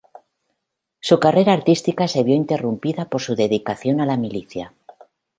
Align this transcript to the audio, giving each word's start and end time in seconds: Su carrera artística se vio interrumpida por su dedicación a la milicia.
Su 0.99 1.19
carrera 1.19 1.53
artística 1.53 2.07
se 2.07 2.23
vio 2.23 2.33
interrumpida 2.35 3.05
por 3.07 3.21
su 3.21 3.35
dedicación 3.35 4.01
a 4.01 4.07
la 4.07 4.17
milicia. 4.17 4.73